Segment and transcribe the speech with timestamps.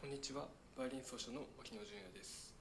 [0.00, 0.48] こんにちは。
[0.80, 2.56] バイオリン奏者の牧野純也です。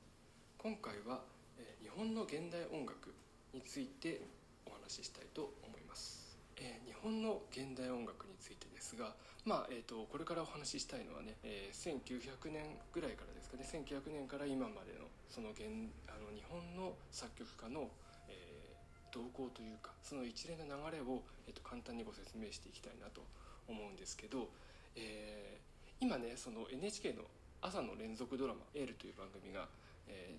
[0.60, 1.24] 今回は、
[1.56, 3.16] えー、日本の現代音楽
[3.56, 4.28] について
[4.68, 9.16] お話ししたいと思います、えー、日本の現代音楽についてですが
[9.48, 13.64] まあえーと、これからお話ししたいのはね、えー、1900年ぐらいからですかね。
[13.64, 15.64] 1900年から今までのその現
[16.12, 17.88] あの日本の作曲家の、
[18.28, 23.24] えー、動向というかその一連の流れを、えーと簡単にご説明していきたいなと
[23.72, 24.52] 思うんですけど、
[25.00, 25.69] えー、
[26.00, 27.24] 今ねその NHK の
[27.62, 29.68] 朝の連続ドラマ「エール」という番組が、
[30.08, 30.34] え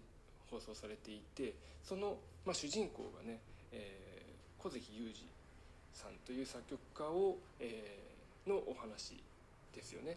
[0.48, 3.40] ー、放送されていてその、まあ、主人公がね、
[3.72, 5.28] えー、小関裕二
[5.92, 9.22] さんという作曲家を、えー、のお話
[9.74, 10.16] ですよね。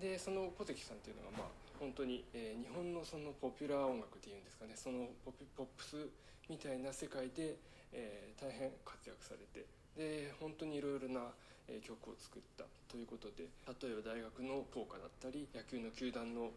[0.00, 1.48] でその小関さんっていうのがまあ
[1.80, 6.08] 本当に、えー、日本のそのポピュラー音楽っていうんですかねそのポポップス
[6.48, 7.56] みたいな世界で、
[7.92, 11.32] えー、大変活躍されてで本当にいろいろな
[11.82, 13.48] 曲を作ったということで
[13.82, 16.52] 例えば大学の校歌だったり野球の球団の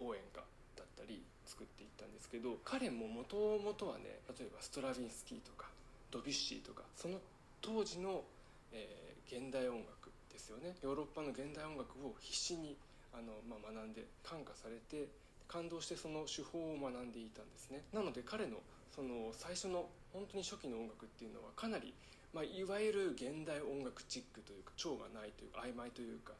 [0.00, 0.42] 応援歌
[0.76, 5.68] だったり作っていったんですけど彼ももともとはね例えばストラヴィンスキーとか
[6.10, 7.18] ドビュッシーとかその
[7.60, 8.24] 当時の、
[8.72, 10.74] えー、現代音楽ですよね。
[10.82, 12.76] ヨーロッパの現代音楽を必死に
[13.12, 15.08] あの、まあ、学んで感化されて
[15.46, 17.82] 感動してその手法を学んでいたんですね。
[17.92, 18.58] なので彼の
[18.94, 21.94] その最初の本当に初期の音楽っていうのはかなり、
[22.34, 26.32] まあ、いわゆる現代音楽チックというか調がないというか曖昧というか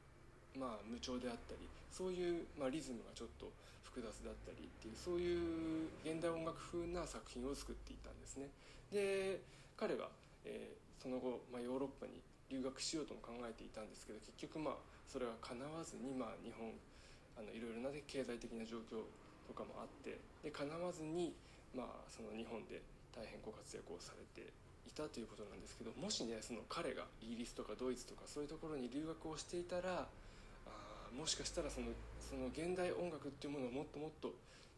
[0.59, 3.53] まあ、無調であったりそういう、まあ、リズムがちょっと
[3.85, 8.51] 複雑だったりっていうそういう現代音楽風な作品を作っていたんですね。
[8.91, 9.43] で
[9.77, 10.11] 彼は、
[10.45, 14.75] えー、その後、まあ、ヨーロッパに留学しようとも考えていたんですけど結局まあ
[15.07, 16.71] それはかなわずに、まあ、日本
[17.39, 19.07] あのいろいろな、経済的な状況
[19.47, 21.35] とかもあってでかなわずに、
[21.75, 22.83] まあ、その日本で
[23.15, 24.51] 大変ご活躍をされて
[24.87, 30.07] いたということなんですけどもしねその彼がイギリスとかドイツとかそういうところに留学をしていたら
[30.67, 30.71] あ
[31.15, 34.35] もしかしたらそのその現代音楽っていうものをもっともっと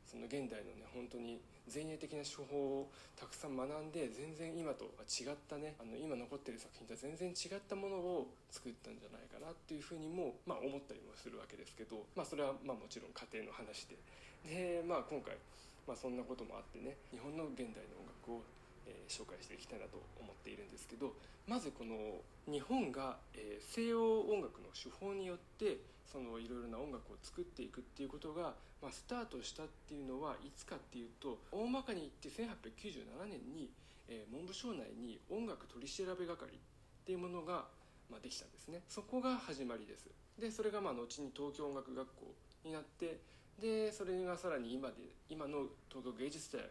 [0.08, 1.40] その現代のね本当に
[1.72, 13.96] 前衛的な手法をたくさん学んで全然今とは違ったねあの今残ってる作品とは全然違ったものを作ったんじゃないかなっていうふうにも、まあ、思ったりもするわけですけど、まあ、それはまあもちろん家庭の話で。
[14.44, 15.38] で、まあ、今回、
[15.86, 18.42] まあ、そんなこともあってね日本の現代の音楽を
[18.86, 21.14] えー、紹介していきたいなと思っているんですけど
[21.46, 25.78] まずこの日本が、えー、西洋音楽の手法によって
[26.10, 33.70] そのいろいろな音楽を作っていくっていうことが、まあ、スタートしたっていうのはいつかっていうと大まかに言って1897年に、
[34.08, 36.58] えー、文部省内に音楽取調べ係っ
[37.04, 37.64] ていうものが、
[38.10, 38.82] まあ、できたんですね。
[38.88, 40.06] そこが始まりです。
[40.38, 42.34] でそれがまあ後に東京音楽学校
[42.64, 43.18] になって
[43.60, 44.94] でそれがさらに今で
[45.28, 46.70] 今の東京芸術大学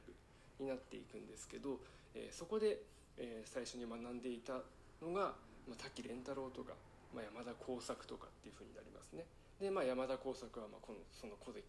[0.59, 1.79] になっていくんですけど
[2.15, 2.79] えー、そこで、
[3.17, 4.59] えー、最初に学んでいた
[5.01, 5.35] のが、
[5.67, 6.73] まあ、滝蓮太郎とか、
[7.15, 9.23] まあ、山田耕作とかっていうふうになりますね。
[9.59, 11.63] で、まあ、山田耕作はまあこのその小関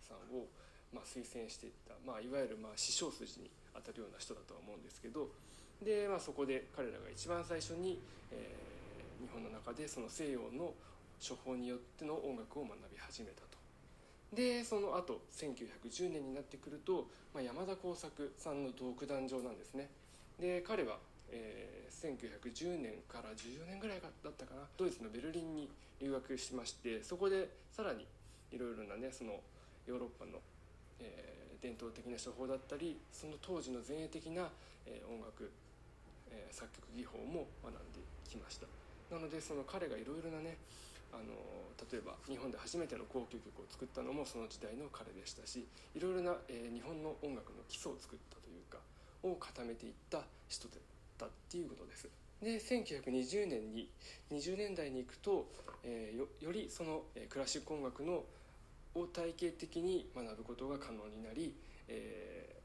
[0.00, 0.46] さんを
[0.92, 5.28] まあ推薦していった、まあ、いわゆるまあ師匠筋にあたるような人だとは思うんですけど
[5.82, 7.98] で、まあ、そこで彼らが一番最初に、
[8.30, 10.74] えー、日本の中でその西洋の
[11.18, 13.47] 処方によっての音楽を学び始めた。
[14.32, 19.88] でその後1910年になってくると、まあ、山田耕作さんの独壇場なんですね。
[20.38, 20.98] で彼は、
[21.30, 22.16] えー、
[22.52, 25.68] 1910年から14年ぐらいだったかなドイツのベルリンに
[26.00, 28.06] 留学しましてそこでさらに
[28.52, 29.40] いろいろなねその
[29.86, 30.38] ヨーロッパの、
[31.00, 34.48] えー、伝統的な手法だったりその当時の前衛的な、
[34.86, 35.50] えー、音楽、
[36.30, 38.66] えー、作曲技法も学んできました。
[39.10, 40.58] なのでその彼がいろいろなね
[41.12, 41.32] あの
[41.90, 48.78] 例えば日本で初めての交響曲を作ったのもその時代の彼でしたしいろいろな、えー、日本の音楽の基礎を作ったというか
[49.22, 50.80] を固めていった人だっ
[51.16, 52.08] たっていうことです。
[52.40, 53.90] で1920年に
[54.30, 55.48] 20年代に行くと、
[55.82, 58.22] えー、よよりその、えー、クラシック音楽の
[58.94, 61.54] を体系的に学ぶことが可能になり、
[61.88, 62.56] え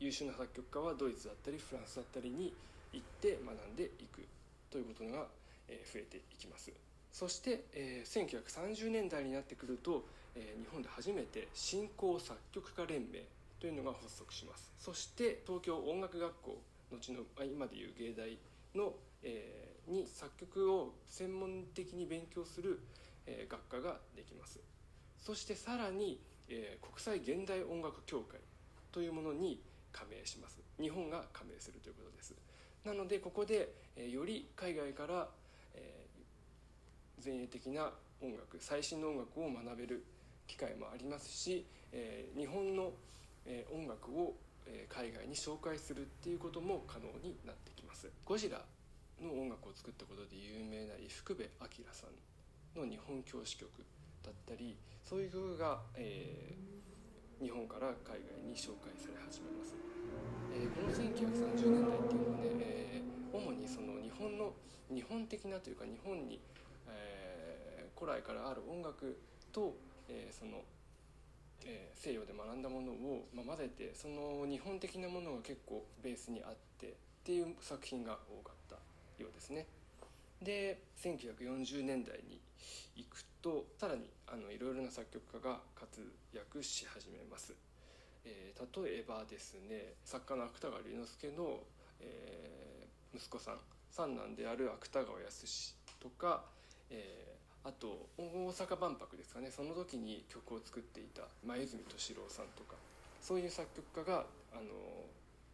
[0.00, 2.52] ー、優秀な作曲家はドイツだったりフランスだったりに
[2.92, 4.26] 行って学んでいく
[4.70, 5.26] ということが、
[5.68, 6.72] えー、増えていきます。
[7.12, 13.22] そして、えー、1930年代になってくると、えー、日本で初めて新興作曲家連盟
[13.60, 14.72] というのが発足します。
[14.78, 16.58] そして東京音楽学校
[16.90, 18.36] 後の今でいう芸大
[18.74, 22.80] の、えー、に作曲を専門的に勉強する、
[23.26, 24.58] えー、学科ができます。
[25.18, 26.18] そしてさらに、
[26.48, 28.40] えー、国際現代音楽協会
[28.90, 29.60] というものに
[29.92, 30.58] 加盟します。
[30.80, 32.34] 日本が加盟するということです。
[32.84, 35.28] なのでここで、えー、より海外から、
[35.74, 36.01] え
[37.24, 37.90] 前衛的な
[38.20, 40.04] 音楽最新の音楽を学べる
[40.46, 42.92] 機会もありますし、えー、日本の、
[43.46, 44.34] えー、音楽を、
[44.66, 48.10] えー、海外に紹介するっていうことも可能になってきます。
[48.24, 48.60] ゴジラ
[49.22, 53.70] の音楽を作ったことで有名な伊福部明さんの日本教師曲
[54.22, 59.74] だったりそういう曲が、えー、日本から海外に紹介され始めます、
[60.54, 64.52] えー、この1930年代っていうのはね、えー、主にその日本の
[64.92, 66.38] 日本的なというか日本に、
[68.02, 69.16] 古来からある音楽
[69.52, 69.76] と、
[70.08, 70.58] えー、その、
[71.64, 76.90] えー、西洋で学んだものを、まあ、混ぜてその日本的なものが結構ベースにあってっ
[77.22, 78.74] ていう作品が多かった
[79.22, 79.68] ようですね。
[80.42, 82.40] で1940年代に
[82.96, 86.02] 行くとさらにあのいろいろな作曲家が活
[86.34, 87.54] 躍し始めます、
[88.24, 91.60] えー、例えばですね作家の芥川龍之介の、
[92.00, 93.58] えー、息子さん
[93.92, 96.42] 三男である芥川康とか、
[96.90, 97.31] え、
[97.64, 102.74] あと大阪万博ですかねその時に曲を作っていた前泉敏郎さんとか
[103.20, 104.62] そういう作曲家があの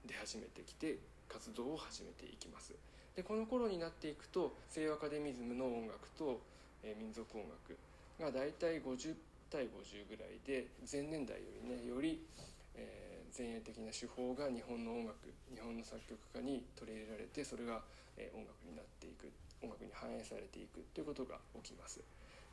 [0.07, 0.97] 出始めてきて
[1.29, 2.73] 活動を始めていきます。
[3.15, 6.41] でこの頃になっていくと西洋アカデミズムの音楽と、
[6.85, 7.77] えー、民族音楽
[8.23, 9.15] が大体50
[9.51, 12.23] 対50ぐらいで前年代よりねより、
[12.77, 15.17] えー、前衛的な手法が日本の音楽
[15.53, 17.83] 日本の作曲家に取り入れられてそれが、
[18.17, 19.27] えー、音楽になっていく
[19.63, 22.01] 音楽に反映されていくということが起きます。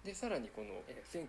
[0.04, 1.28] でさらにこの、えー、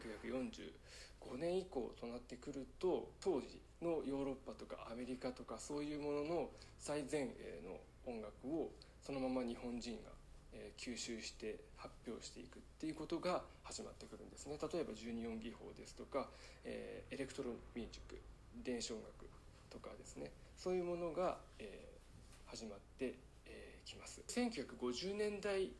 [1.24, 8.70] 1945年以降となってくると当時のヨーロッパとかアメリカとかそういうものの最前衛の音楽を
[9.02, 10.10] そのまま日本人が、
[10.52, 16.28] えー、吸収して発表していくっていうことが始まってくるんですね例えば12音技法ですとか、
[16.64, 18.20] えー、エレクトロミュージック
[18.62, 19.26] 電子音楽
[19.70, 23.14] とかですねそういうものが、えー、始まって
[23.96, 25.70] ます1950年代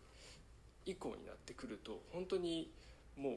[0.84, 2.70] 以降になってくると本当に
[3.16, 3.32] もう、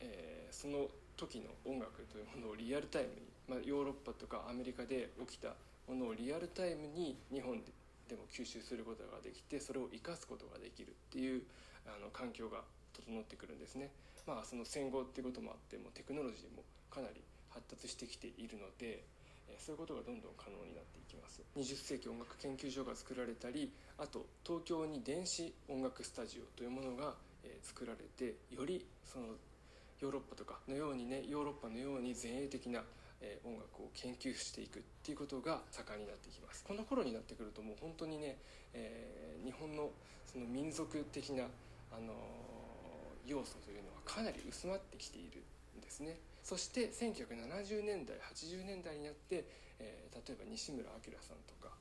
[0.00, 5.54] えー、その時の音楽というものをリアルタイムに、まあ、ヨーロッパとかアメリカで起きた
[5.88, 7.72] ものをリアルタイムに日本で
[8.08, 11.42] でも吸収することができてそれを生かすことができるっていう
[11.86, 12.62] あの環境が
[12.94, 13.90] 整ってくるんですね。
[14.26, 19.02] まあその戦後っていうこともあってもテクノロジーもかなり発達してきているので
[19.58, 21.42] そういうことがどんどん可能になっていきます。
[21.56, 27.14] 20世紀音楽研究所が作られたりあと東京に電子音楽スタジオというものが
[27.62, 29.26] 作られてよりその
[30.00, 32.82] ヨーロッパとかのようにねヨーロッパのように前衛的な
[33.20, 36.64] え、音楽を研究していくっていうことが盛んになってきます。
[36.64, 38.36] この頃になってくるともう本当にね、
[38.74, 39.90] えー、日本の
[40.24, 41.44] その民族的な、
[41.92, 45.42] あのー、要素というのはかなり薄まってきている。
[45.80, 46.18] ですね。
[46.42, 49.44] そして1970年代80年代になって、
[49.78, 51.74] えー、例えば西村明さんとか、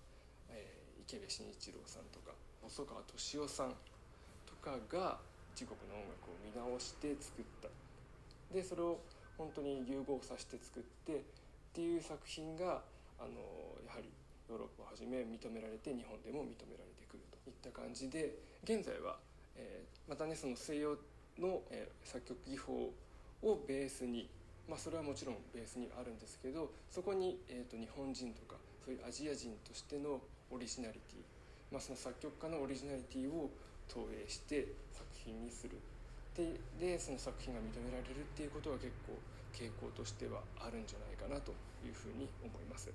[0.49, 2.33] えー、池部慎一郎さんとか
[2.63, 3.75] 細川敏夫さん
[4.45, 5.19] とかが
[5.55, 7.69] 時刻の音楽を見直して作った。
[8.53, 8.99] でそれを
[9.37, 11.21] 本当に融合させて作ってっ
[11.73, 12.81] ていう作品が
[13.19, 13.37] あの
[13.85, 14.09] やはり
[14.49, 17.35] ヨーロッパをはじめ認められて日本でも認められてくると。
[17.49, 18.33] いった感じで
[18.63, 19.17] 現在は、
[19.55, 20.97] えー、またねその西洋
[21.39, 22.91] の、えー、作曲技法
[23.41, 24.29] をベースに
[24.67, 30.21] まあそれはもちろんベースにあるんですけどそこに、えーと、日本人とかそういうアジア人としての
[30.51, 31.23] オリジナリティ、
[31.71, 33.49] まあ、その作曲家のオリジナリティを
[33.87, 35.77] 投影して作品にする
[36.35, 39.17] ででその作品が認められるっていうことが結構
[39.53, 41.53] 傾向としてはあるんじゃないかなと
[41.85, 42.91] いうふうに思います。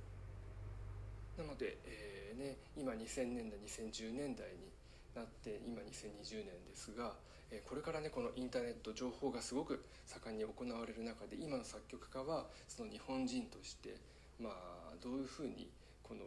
[1.38, 4.68] なので、えーね、今2000年代2010年代に
[5.14, 7.14] なって今2020年ですが、
[7.50, 13.96] え、これからねこのインターネット情報がすごく盛んに行われる中で今の作曲家はその日本人として
[14.40, 15.68] まあどういうふうに
[16.02, 16.22] この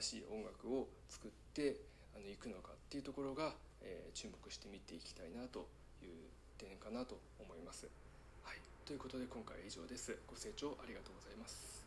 [0.00, 1.76] 新しい音楽を作って
[2.16, 5.66] あのいくのかっていうところが、え、注目して見ていきたいなと
[6.02, 6.08] いう
[6.58, 7.88] 点かなと思います。
[8.44, 10.18] はい、ということで今回は以上です。
[10.26, 11.81] ご清聴ありがとうございます。